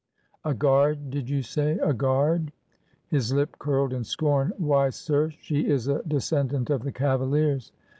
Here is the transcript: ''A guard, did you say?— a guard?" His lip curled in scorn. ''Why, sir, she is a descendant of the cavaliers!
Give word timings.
''A 0.43 0.55
guard, 0.55 1.11
did 1.11 1.29
you 1.29 1.43
say?— 1.43 1.77
a 1.83 1.93
guard?" 1.93 2.51
His 3.09 3.31
lip 3.31 3.57
curled 3.59 3.93
in 3.93 4.03
scorn. 4.03 4.51
''Why, 4.59 4.89
sir, 4.91 5.29
she 5.29 5.67
is 5.69 5.87
a 5.87 6.01
descendant 6.01 6.71
of 6.71 6.81
the 6.81 6.91
cavaliers! 6.91 7.71